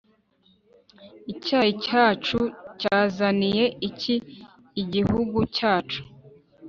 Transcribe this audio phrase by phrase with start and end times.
[1.33, 2.39] Icyayi cyacu
[2.79, 4.15] cyazaniye iki
[4.81, 6.01] igihugu cyacu?